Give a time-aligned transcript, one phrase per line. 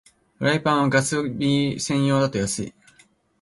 [0.39, 2.73] フライパンはガス火専用だと安い